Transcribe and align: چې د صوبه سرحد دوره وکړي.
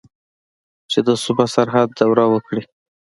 چې 0.91 0.99
د 1.07 1.09
صوبه 1.23 1.45
سرحد 1.53 1.89
دوره 1.99 2.25
وکړي. 2.33 2.63